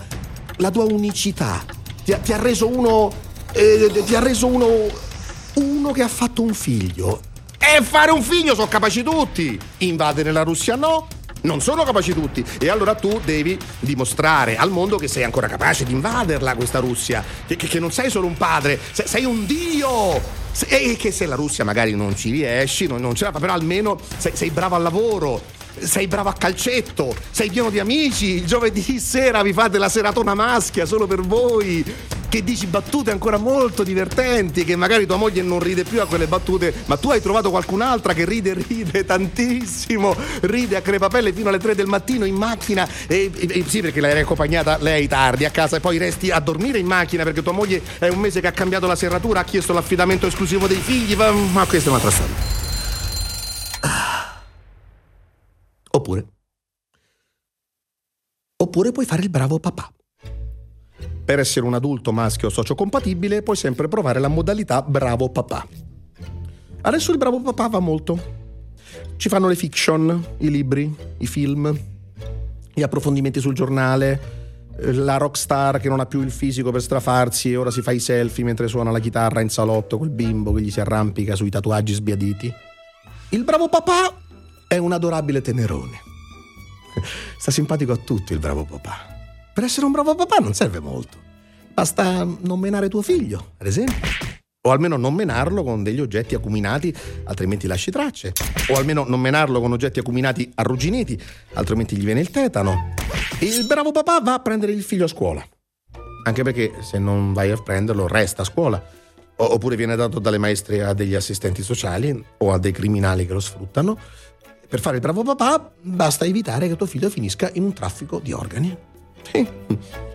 la 0.58 0.72
tua 0.72 0.86
unicità. 0.86 1.64
Ti 2.04 2.14
ha, 2.14 2.18
ti 2.18 2.34
ha 2.34 2.38
reso 2.38 2.68
uno. 2.68 3.14
Eh, 3.54 4.04
ti 4.06 4.16
ha 4.16 4.20
reso 4.20 4.48
uno. 4.48 4.68
Uno 5.54 5.92
che 5.92 6.02
ha 6.02 6.08
fatto 6.08 6.42
un 6.42 6.54
figlio. 6.56 7.22
E 7.63 7.82
fare 7.84 8.10
un 8.12 8.24
figlio 8.24 8.56
sono 8.56 8.68
capaci 8.68 9.03
tutti. 9.03 9.58
Invadere 9.77 10.32
la 10.32 10.41
Russia 10.41 10.75
no. 10.75 11.08
Non 11.44 11.62
sono 11.62 11.84
capaci 11.84 12.13
tutti. 12.13 12.44
E 12.60 12.70
allora 12.70 12.96
tu 12.96 13.22
devi 13.24 13.58
dimostrare 13.80 14.58
al 14.58 14.72
mondo 14.72 14.98
che 14.98 15.08
sei 15.08 15.24
ancora 15.24 15.48
capace 15.48 15.86
di 15.86 15.91
invaderla 15.91 16.56
questa 16.56 16.80
Russia. 16.80 17.24
Che, 17.46 17.56
che, 17.56 17.68
che 17.68 17.80
non 17.80 17.91
sei 17.91 18.10
solo 18.10 18.25
un 18.25 18.36
padre, 18.36 18.80
sei, 18.91 19.08
sei 19.08 19.25
un 19.25 19.46
dio. 19.46 20.22
E 20.68 20.98
che 20.98 21.12
se 21.12 21.25
la 21.27 21.36
Russia 21.36 21.63
magari 21.63 21.96
non 21.96 22.15
ci 22.15 22.32
riesci, 22.32 22.88
non, 22.88 23.00
non 23.00 23.15
ce 23.15 23.25
la 23.25 23.32
fa, 23.32 23.39
però 23.39 23.53
almeno 23.53 24.00
sei, 24.18 24.32
sei 24.36 24.50
bravo 24.50 24.75
al 24.75 24.82
lavoro 24.82 25.60
sei 25.80 26.08
bravo 26.08 26.30
a 26.30 26.34
calcetto, 26.34 27.15
sei 27.32 27.50
pieno 27.50 27.70
di 27.70 27.80
amici, 27.80 28.36
il 28.36 28.46
giovedì 28.46 29.00
sera 29.00 29.41
vi 29.41 29.53
fate 29.53 29.77
la 29.77 29.88
seratona 29.88 30.34
maschia 30.34 30.86
solo 30.86 31.08
per 31.08 31.22
voi, 31.22 31.84
che 32.32 32.46
dici 32.46 32.66
battute 32.66 33.12
ancora 33.12 33.36
molto 33.36 33.84
divertenti, 33.84 34.64
che 34.64 34.78
magari 34.78 35.06
tua 35.06 35.18
moglie 35.18 35.42
non 35.42 35.60
ride 35.60 35.84
più 35.84 36.00
a 36.00 36.06
quelle 36.06 36.28
battute, 36.28 36.74
ma 36.86 36.96
tu 36.96 37.12
hai 37.12 37.20
trovato 37.22 37.50
qualcun'altra 37.50 38.14
che 38.14 38.24
ride, 38.24 38.54
ride 38.54 39.04
tantissimo, 39.04 40.16
ride 40.44 40.78
a 40.78 40.82
crepapelle 40.82 41.34
fino 41.34 41.50
alle 41.50 41.58
3 41.58 41.76
del 41.76 41.88
mattino 41.88 42.24
in 42.24 42.36
macchina, 42.36 42.88
e, 43.06 43.30
e, 43.36 43.66
sì 43.68 43.82
perché 43.82 44.00
l'hai 44.00 44.18
accompagnata 44.18 44.78
lei 44.78 45.10
tardi 45.10 45.44
a 45.44 45.50
casa 45.50 45.76
e 45.76 45.80
poi 45.82 45.98
resti 45.98 46.32
a 46.32 46.40
dormire 46.40 46.80
in 46.80 46.86
macchina 46.86 47.24
perché 47.24 47.44
tua 47.44 47.52
moglie 47.52 47.82
è 48.00 48.08
un 48.08 48.20
mese 48.20 48.40
che 48.40 48.48
ha 48.48 48.54
cambiato 48.54 48.88
la 48.88 48.96
serratura, 48.96 49.42
ha 49.42 49.44
chiesto 49.44 49.74
l'affidamento 49.74 50.26
esclusivo 50.26 50.68
dei 50.68 50.80
figli, 50.80 51.18
ma 51.18 51.66
questa 51.66 51.90
è 51.90 51.92
un'altra 51.92 52.12
storia. 52.12 52.60
Oppure, 55.94 56.26
oppure 58.56 58.92
puoi 58.94 59.06
fare 59.06 59.22
il 59.22 59.30
bravo 59.30 59.60
papà. 59.60 59.92
Per 61.24 61.40
essere 61.40 61.66
un 61.66 61.74
adulto 61.74 62.12
maschio 62.12 62.50
sociocompatibile 62.50 63.42
puoi 63.42 63.56
sempre 63.56 63.88
provare 63.88 64.20
la 64.20 64.28
modalità 64.28 64.82
bravo 64.82 65.30
papà. 65.30 65.66
Adesso 66.82 67.12
il 67.12 67.18
bravo 67.18 67.42
papà 67.42 67.68
va 67.68 67.80
molto. 67.80 68.40
Ci 69.16 69.30
fanno 69.30 69.48
le 69.48 69.56
fiction, 69.56 70.25
i 70.40 70.50
libri, 70.50 70.94
i 71.20 71.28
film, 71.28 71.78
gli 72.74 72.82
approfondimenti 72.82 73.40
sul 73.40 73.54
giornale, 73.54 74.40
la 74.78 75.18
rockstar 75.18 75.80
che 75.80 75.90
non 75.90 76.00
ha 76.00 76.06
più 76.06 76.22
il 76.22 76.32
fisico 76.32 76.72
per 76.72 76.82
strafarsi 76.82 77.51
e 77.51 77.56
ora 77.56 77.70
si 77.70 77.82
fa 77.82 77.92
i 77.92 78.00
selfie 78.00 78.44
mentre 78.44 78.68
suona 78.68 78.90
la 78.90 79.00
chitarra 79.00 79.42
in 79.42 79.50
salotto, 79.50 79.98
quel 79.98 80.10
bimbo 80.10 80.54
che 80.54 80.62
gli 80.62 80.72
si 80.72 80.80
arrampica 80.80 81.36
sui 81.36 81.50
tatuaggi 81.50 81.94
sbiaditi. 81.94 82.51
Il 83.30 83.44
bravo 83.44 83.70
papà 83.70 84.13
è 84.68 84.78
un 84.78 84.92
adorabile 84.92 85.42
tenerone. 85.42 86.00
Sta 87.38 87.51
simpatico 87.51 87.92
a 87.92 87.98
tutti 87.98 88.34
il 88.34 88.40
bravo 88.40 88.66
papà. 88.66 89.11
Per 89.53 89.63
essere 89.63 89.86
un 89.86 89.91
bravo 89.91 90.15
papà 90.15 90.38
non 90.38 90.53
serve 90.53 90.79
molto. 90.79 91.17
Basta 91.74 92.24
non 92.24 92.60
menare 92.60 92.89
tuo 92.89 93.01
figlio, 93.01 93.53
ad 93.58 93.67
esempio. 93.67 93.96
O 94.63 94.72
almeno 94.72 94.96
non 94.96 95.13
menarlo 95.13 95.63
con 95.63 95.81
degli 95.81 96.00
oggetti 96.00 96.36
acuminati, 96.36 96.93
altrimenti 97.24 97.67
lasci 97.67 97.89
tracce. 97.91 98.34
O 98.70 98.75
almeno 98.75 99.03
non 99.05 99.20
menarlo 99.20 99.60
con 99.60 99.72
oggetti 99.72 100.00
acuminati 100.00 100.51
arrugginiti, 100.55 101.20
altrimenti 101.53 101.98
gli 101.98 102.03
viene 102.03 102.20
il 102.20 102.29
tetano. 102.29 102.93
Il 103.39 103.65
bravo 103.65 103.91
papà 103.91 104.22
va 104.22 104.36
a 104.36 104.39
prendere 104.39 104.72
il 104.72 104.84
figlio 104.84 105.05
a 105.05 105.08
scuola. 105.08 105.43
Anche 106.24 106.43
perché 106.43 106.74
se 106.81 107.00
non 107.00 107.34
vai 107.34 107.50
a 107.50 107.58
prenderlo, 107.58 108.08
resta 108.08 108.43
a 108.43 108.46
scuola. 108.46 109.00
oppure 109.38 109.75
viene 109.75 109.96
dato 109.96 110.20
dalle 110.20 110.38
maestre 110.38 110.84
a 110.84 110.93
degli 110.93 111.15
assistenti 111.15 111.63
sociali 111.63 112.24
o 112.38 112.53
a 112.53 112.60
dei 112.60 112.72
criminali 112.72 113.25
che 113.25 113.34
lo 113.34 113.39
sfruttano 113.39 113.98
per 114.72 114.79
fare 114.79 114.96
il 114.96 115.01
bravo 115.01 115.22
papà 115.24 115.74
basta 115.81 116.24
evitare 116.24 116.70
che 116.70 116.77
tuo 116.77 116.86
figlio 116.86 117.10
finisca 117.10 117.50
in 117.55 117.63
un 117.63 117.74
traffico 117.74 118.20
di 118.20 118.31
organi. 118.31 118.74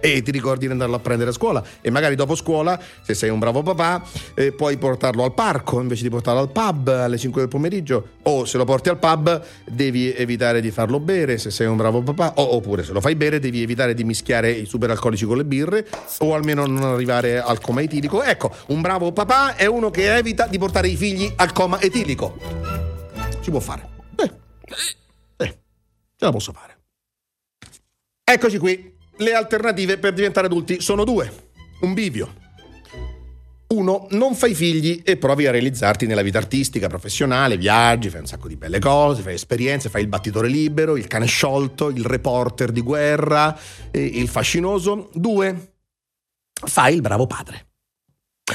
E 0.01 0.23
ti 0.23 0.31
ricordi 0.31 0.67
di 0.67 0.73
andarlo 0.73 0.95
a 0.95 0.99
prendere 1.01 1.31
a 1.31 1.33
scuola 1.33 1.65
e 1.81 1.91
magari 1.91 2.15
dopo 2.15 2.37
scuola, 2.37 2.79
se 3.03 3.15
sei 3.15 3.31
un 3.31 3.39
bravo 3.39 3.63
papà, 3.63 4.05
eh, 4.35 4.53
puoi 4.53 4.77
portarlo 4.77 5.25
al 5.25 5.35
parco 5.35 5.81
invece 5.81 6.05
di 6.05 6.11
portarlo 6.11 6.41
al 6.41 6.51
pub 6.51 6.89
alle 6.89 7.19
5 7.19 7.41
del 7.41 7.51
pomeriggio 7.51 8.09
o 8.23 8.45
se 8.45 8.57
lo 8.57 8.65
porti 8.65 8.89
al 8.89 8.99
pub 8.99 9.43
devi 9.65 10.15
evitare 10.15 10.61
di 10.61 10.71
farlo 10.71 11.01
bere 11.01 11.39
se 11.39 11.51
sei 11.51 11.67
un 11.67 11.77
bravo 11.77 12.03
papà 12.03 12.35
o, 12.37 12.55
oppure 12.55 12.85
se 12.85 12.93
lo 12.93 13.01
fai 13.01 13.17
bere 13.17 13.41
devi 13.41 13.63
evitare 13.63 13.95
di 13.95 14.05
mischiare 14.05 14.51
i 14.51 14.67
superalcolici 14.67 15.25
con 15.25 15.39
le 15.39 15.45
birre 15.45 15.87
o 16.19 16.35
almeno 16.35 16.67
non 16.67 16.85
arrivare 16.85 17.41
al 17.41 17.61
coma 17.61 17.83
etilico. 17.83 18.23
Ecco, 18.23 18.53
un 18.69 18.81
bravo 18.81 19.13
papà 19.13 19.57
è 19.57 19.67
uno 19.67 19.91
che 19.91 20.15
evita 20.15 20.47
di 20.47 20.59
portare 20.59 20.89
i 20.89 20.97
figli 20.97 21.33
al 21.37 21.53
coma 21.53 21.81
etilico. 21.81 22.39
Si 23.41 23.51
può 23.51 23.61
fare. 23.61 23.89
Eh, 24.17 24.31
eh, 25.39 25.59
ce 26.17 26.25
la 26.25 26.31
posso 26.31 26.53
fare. 26.53 26.79
Eccoci 28.25 28.59
qui. 28.59 28.96
Le 29.19 29.33
alternative 29.33 29.99
per 29.99 30.13
diventare 30.13 30.47
adulti 30.47 30.81
sono 30.81 31.05
due. 31.05 31.33
Un 31.81 31.95
bivio. 31.95 32.45
Uno, 33.69 34.07
non 34.11 34.35
fai 34.35 34.55
figli 34.55 35.03
e 35.05 35.17
provi 35.17 35.47
a 35.47 35.51
realizzarti 35.51 36.07
nella 36.07 36.23
vita 36.23 36.39
artistica, 36.39 36.87
professionale, 36.87 37.57
viaggi, 37.57 38.11
fai 38.11 38.21
un 38.21 38.27
sacco 38.27 38.47
di 38.47 38.57
belle 38.57 38.79
cose, 38.79 39.23
fai 39.23 39.35
esperienze, 39.35 39.89
fai 39.89 40.03
il 40.03 40.09
battitore 40.09 40.49
libero, 40.49 40.97
il 40.97 41.07
cane 41.09 41.27
sciolto, 41.27 41.89
il 41.89 42.05
reporter 42.05 42.71
di 42.71 42.81
guerra, 42.81 43.59
il 43.91 44.29
fascinoso. 44.29 45.11
Due, 45.13 45.73
fai 46.53 46.95
il 46.95 47.01
bravo 47.01 47.27
padre. 47.27 47.67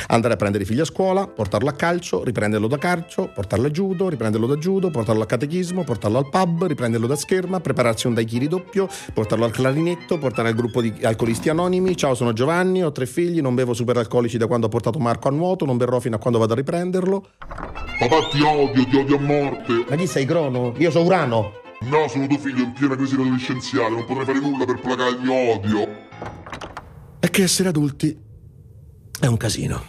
Andare 0.07 0.35
a 0.35 0.37
prendere 0.37 0.63
i 0.63 0.65
figli 0.65 0.79
a 0.79 0.85
scuola, 0.85 1.27
portarlo 1.27 1.67
a 1.67 1.73
calcio, 1.73 2.23
riprenderlo 2.23 2.67
da 2.67 2.77
calcio, 2.77 3.29
portarlo 3.33 3.67
a 3.67 3.69
judo, 3.69 4.07
riprenderlo 4.07 4.47
da 4.47 4.55
judo, 4.55 4.89
portarlo 4.89 5.23
a 5.23 5.25
catechismo, 5.25 5.83
portarlo 5.83 6.17
al 6.17 6.29
pub, 6.29 6.65
riprenderlo 6.65 7.07
da 7.07 7.17
scherma, 7.17 7.59
prepararsi 7.59 8.07
un 8.07 8.13
daiquiri 8.13 8.47
doppio, 8.47 8.87
portarlo 9.13 9.43
al 9.43 9.51
clarinetto, 9.51 10.17
portare 10.17 10.47
al 10.47 10.55
gruppo 10.55 10.81
di 10.81 10.93
alcolisti 11.01 11.49
anonimi. 11.49 11.97
Ciao, 11.97 12.13
sono 12.15 12.31
Giovanni, 12.31 12.81
ho 12.81 12.93
tre 12.93 13.05
figli, 13.05 13.41
non 13.41 13.53
bevo 13.53 13.73
superalcolici 13.73 14.37
da 14.37 14.47
quando 14.47 14.67
ho 14.67 14.69
portato 14.69 14.97
Marco 14.97 15.27
a 15.27 15.31
nuoto, 15.31 15.65
non 15.65 15.75
berrò 15.75 15.99
fino 15.99 16.15
a 16.15 16.19
quando 16.19 16.39
vado 16.39 16.53
a 16.53 16.55
riprenderlo. 16.55 17.27
Papà 17.99 18.29
ti 18.31 18.41
odio, 18.41 18.85
ti 18.85 18.95
odio 18.95 19.17
a 19.17 19.19
morte. 19.19 19.85
Ma 19.89 19.95
chi 19.97 20.07
sei, 20.07 20.25
Crono? 20.25 20.73
Io 20.77 20.89
sono 20.89 21.03
Urano. 21.03 21.51
No, 21.81 22.07
sono 22.07 22.27
tuo 22.27 22.37
figlio 22.37 22.63
in 22.63 22.71
piena 22.71 22.95
crisi 22.95 23.15
adolescenziale, 23.15 23.89
non 23.89 24.05
potrei 24.05 24.25
fare 24.25 24.39
nulla 24.39 24.63
per 24.63 24.79
placare 24.79 25.09
il 25.09 25.19
mio 25.21 25.53
odio. 25.53 25.87
È 27.19 27.29
che 27.29 27.43
essere 27.43 27.69
adulti 27.69 28.29
è 29.21 29.27
un 29.27 29.37
casino. 29.37 29.79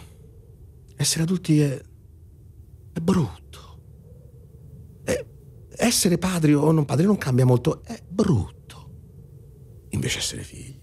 Essere 0.95 1.23
adulti 1.23 1.59
è, 1.59 1.81
è 2.93 2.99
brutto. 2.99 3.79
È, 5.03 5.25
essere 5.77 6.19
padri 6.19 6.53
o 6.53 6.71
non 6.71 6.85
padri 6.85 7.05
non 7.05 7.17
cambia 7.17 7.43
molto, 7.43 7.83
è 7.83 7.99
brutto. 8.07 8.61
Invece 9.89 10.19
essere 10.19 10.43
figli, 10.43 10.79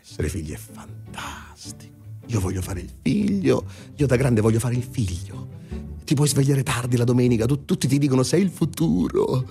essere 0.00 0.30
figli 0.30 0.52
è 0.52 0.56
fantastico. 0.56 1.98
Io 2.28 2.40
voglio 2.40 2.62
fare 2.62 2.80
il 2.80 2.90
figlio, 3.02 3.66
io 3.94 4.06
da 4.06 4.16
grande 4.16 4.40
voglio 4.40 4.58
fare 4.58 4.74
il 4.74 4.82
figlio. 4.82 5.58
Ti 6.02 6.14
puoi 6.14 6.28
svegliare 6.28 6.62
tardi 6.62 6.96
la 6.96 7.04
domenica, 7.04 7.44
tu, 7.44 7.66
tutti 7.66 7.86
ti 7.86 7.98
dicono 7.98 8.22
sei 8.22 8.40
il 8.40 8.50
futuro. 8.50 9.46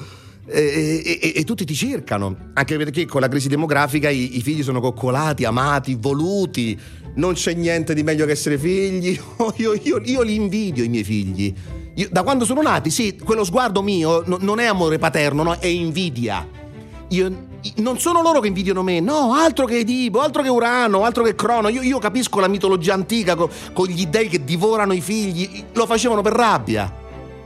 E, 0.51 1.20
e, 1.22 1.34
e, 1.36 1.44
tutti 1.44 1.63
ti 1.63 1.75
cercano, 1.75 2.50
anche 2.53 2.75
perché 2.77 3.06
con 3.06 3.22
la 3.22 3.27
crisi 3.27 3.48
demografica 3.48 4.10
i, 4.10 4.38
i 4.38 4.41
figli 4.41 4.63
sono 4.63 4.79
coccolati, 4.79 5.46
amati, 5.46 5.96
voluti 6.00 6.79
non 7.15 7.34
c'è 7.34 7.53
niente 7.53 7.94
di 7.94 8.03
meglio 8.03 8.25
che 8.25 8.32
essere 8.32 8.58
figli. 8.58 9.20
Io, 9.58 9.74
io, 9.74 10.01
io 10.03 10.22
li 10.22 10.36
invidio 10.36 10.84
i 10.84 10.88
miei 10.88 11.03
figli. 11.03 11.53
Io, 11.96 12.08
da 12.12 12.24
quando 12.24 12.46
sono 12.46 12.62
nati, 12.62 12.89
sì, 12.89 13.18
quello 13.22 13.44
sguardo 13.44 13.82
mio 13.82 14.24
no, 14.25 14.38
non 14.39 14.60
è 14.60 14.65
amore 14.65 14.98
paterno, 14.98 15.44
no, 15.44 15.53
è 15.60 15.68
invidia. 15.68 16.48
Io, 17.10 17.48
non 17.77 18.00
sono 18.00 18.22
loro 18.22 18.39
che 18.39 18.48
invidiano 18.48 18.84
me, 18.84 19.01
no, 19.01 19.34
altro 19.34 19.65
che 19.65 19.79
Edipo, 19.79 20.22
altro 20.22 20.41
che 20.41 20.50
Urano, 20.50 21.03
altro 21.03 21.24
che 21.24 21.36
Crono. 21.36 21.68
Io, 21.68 21.82
io 21.82 22.00
capisco 22.00 22.39
la 22.39 22.48
mitologia 22.48 22.94
antica 22.94 23.36
con, 23.36 23.50
con 23.74 23.88
gli 23.88 24.06
dei 24.08 24.29
che 24.29 24.44
divorano 24.44 24.94
i 24.94 25.01
figli, 25.01 25.65
lo 25.74 25.86
facevano 25.86 26.22
per 26.22 26.34
rabbia. 26.34 26.94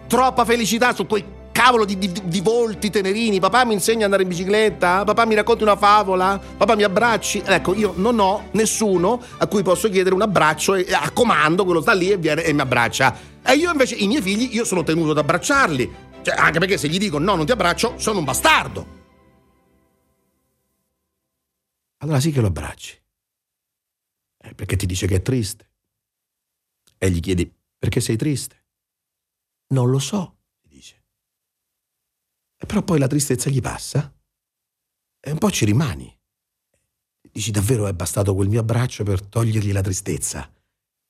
Troppa 0.08 0.46
felicità 0.46 0.94
su 0.94 1.08
quei 1.08 1.24
cavolo 1.54 1.86
di, 1.86 1.98
di, 1.98 2.12
di, 2.26 2.42
volti 2.42 2.90
tenerini, 2.90 3.40
papà 3.40 3.64
mi 3.64 3.74
insegna 3.74 4.00
ad 4.00 4.12
andare 4.12 4.24
in 4.24 4.30
bicicletta, 4.30 5.06
papà 5.06 5.26
mi 5.26 5.36
racconti 5.36 5.64
una 5.64 5.78
favola, 5.78 6.38
papà 6.58 6.76
mi 6.76 6.84
abbracci. 6.84 7.42
Ecco, 7.46 7.74
io 7.74 7.94
non 7.96 8.20
ho 8.20 8.50
nessuno 8.52 9.22
a 9.38 9.48
cui 9.48 9.64
posso 9.64 9.88
chiedere 9.90 10.14
un 10.14 10.22
abbraccio 10.22 10.76
e 10.76 10.92
a 10.92 11.10
comando 11.12 11.64
quello 11.64 11.80
sta 11.80 11.94
lì 11.94 12.10
e 12.10 12.18
viene 12.18 12.44
e 12.44 12.52
mi 12.52 12.60
abbraccia. 12.60 13.18
E 13.46 13.54
io 13.54 13.72
invece 13.72 13.96
i 13.96 14.08
miei 14.08 14.22
figli 14.22 14.54
io 14.54 14.66
sono 14.66 14.84
tenuto 14.84 15.12
ad 15.12 15.18
abbracciarli. 15.20 15.96
Cioè, 16.24 16.36
anche 16.36 16.60
perché 16.60 16.78
se 16.78 16.90
gli 16.90 16.98
dico 16.98 17.20
no, 17.20 17.36
non 17.36 17.46
ti 17.46 17.52
abbraccio, 17.54 17.94
sono 17.98 18.20
un 18.20 18.26
bastardo. 18.26 19.02
Allora 22.00 22.20
sì 22.20 22.32
che 22.32 22.42
lo 22.42 22.48
abbracci. 22.48 23.00
Eh, 24.40 24.54
perché 24.56 24.76
ti 24.76 24.86
dice 24.86 25.08
che 25.08 25.16
è 25.16 25.22
triste. 25.22 25.70
E 26.98 27.10
gli 27.10 27.20
chiedi 27.20 27.50
perché 27.78 28.02
sei 28.02 28.18
triste. 28.18 28.64
Non 29.68 29.90
lo 29.90 30.00
so. 30.00 30.38
Però 32.66 32.82
poi 32.82 33.00
la 33.00 33.08
tristezza 33.08 33.50
gli 33.50 33.62
passa 33.62 34.14
e 35.20 35.32
un 35.32 35.38
po' 35.38 35.52
ci 35.52 35.66
rimani. 35.66 36.12
Dici 37.32 37.52
davvero 37.52 37.88
è 37.88 37.94
bastato 37.94 38.36
quel 38.36 38.48
mio 38.48 38.60
abbraccio 38.60 39.04
per 39.04 39.22
togliergli 39.22 39.72
la 39.72 39.82
tristezza? 39.82 40.52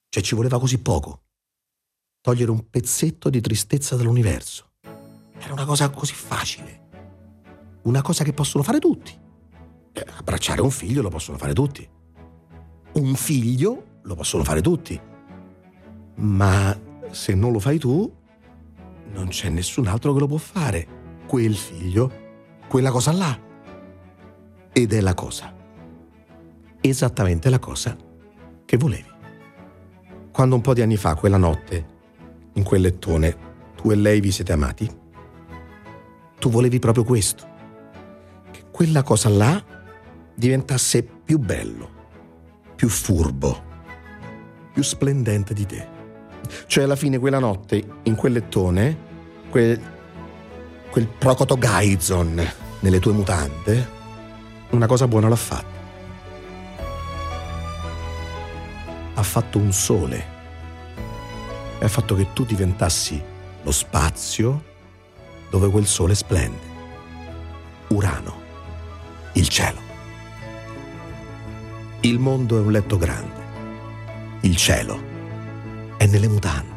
Cioè 0.10 0.24
ci 0.24 0.36
voleva 0.36 0.60
così 0.60 0.80
poco. 0.80 1.24
Togliere 2.22 2.52
un 2.52 2.70
pezzetto 2.70 3.30
di 3.30 3.42
tristezza 3.42 3.96
dall'universo. 3.96 4.72
Era 5.38 5.54
una 5.54 5.66
cosa 5.66 5.90
così 5.90 6.14
facile. 6.14 6.82
Una 7.84 8.02
cosa 8.02 8.24
che 8.24 8.34
possono 8.34 8.64
fare 8.64 8.80
tutti. 8.80 9.20
Eh, 9.92 10.06
abbracciare 10.16 10.62
un 10.62 10.72
figlio 10.72 11.02
lo 11.02 11.10
possono 11.10 11.38
fare 11.38 11.54
tutti. 11.54 11.88
Un 12.94 13.16
figlio 13.16 14.00
lo 14.04 14.16
possono 14.16 14.44
fare 14.44 14.62
tutti. 14.62 15.00
Ma 16.16 16.80
se 17.12 17.34
non 17.34 17.52
lo 17.52 17.60
fai 17.60 17.80
tu, 17.80 18.12
non 19.12 19.28
c'è 19.28 19.50
nessun 19.50 19.88
altro 19.88 20.14
che 20.14 20.20
lo 20.20 20.28
può 20.28 20.38
fare 20.38 21.02
quel 21.34 21.56
figlio, 21.56 22.12
quella 22.68 22.92
cosa 22.92 23.12
là. 23.12 23.36
Ed 24.72 24.94
è 24.94 25.02
la 25.02 25.16
cosa, 25.16 25.52
esattamente 26.80 27.50
la 27.50 27.58
cosa 27.58 27.98
che 28.64 28.78
volevi. 28.78 29.10
Quando 30.32 30.54
un 30.54 30.62
po' 30.62 30.76
di 30.76 30.84
anni 30.84 30.96
fa, 30.96 31.16
quella 31.16 31.38
notte, 31.38 31.86
in 32.54 32.62
quel 32.62 32.82
lettone, 32.82 33.36
tu 33.76 33.90
e 33.90 33.96
lei 33.96 34.20
vi 34.20 34.30
siete 34.30 34.52
amati, 34.52 34.88
tu 36.38 36.52
volevi 36.52 36.78
proprio 36.78 37.04
questo, 37.04 37.48
che 38.52 38.66
quella 38.70 39.02
cosa 39.02 39.30
là 39.30 39.60
diventasse 40.36 41.02
più 41.02 41.40
bello, 41.40 41.90
più 42.76 42.90
furbo, 42.90 43.64
più 44.72 44.84
splendente 44.84 45.56
di 45.56 45.66
te. 45.66 45.88
Cioè 46.68 46.84
alla 46.84 46.96
fine 46.96 47.18
quella 47.18 47.40
notte, 47.40 47.84
in 48.04 48.14
quel 48.14 48.34
lettone, 48.34 48.98
quel 49.50 49.94
quel 50.94 51.08
Procoto 51.08 51.58
Gaizon 51.58 52.54
nelle 52.82 53.00
tue 53.00 53.14
mutande, 53.14 53.90
una 54.70 54.86
cosa 54.86 55.08
buona 55.08 55.28
l'ha 55.28 55.36
fatta. 55.36 55.82
Ha 59.16 59.24
fatto 59.24 59.58
un 59.58 59.74
sole 59.74 60.26
e 61.80 61.84
ha 61.84 61.88
fatto 61.88 62.14
che 62.14 62.28
tu 62.34 62.46
diventassi 62.46 63.20
lo 63.64 63.72
spazio 63.72 64.64
dove 65.50 65.68
quel 65.70 65.88
sole 65.88 66.14
splende. 66.14 66.62
Urano, 67.88 68.42
il 69.32 69.50
cielo. 69.50 69.80
Il 72.02 72.20
mondo 72.20 72.58
è 72.58 72.60
un 72.60 72.72
letto 72.72 73.00
grande, 73.00 73.42
il 74.42 74.56
cielo 74.56 75.02
è 75.98 76.06
nelle 76.06 76.28
mutande. 76.28 76.73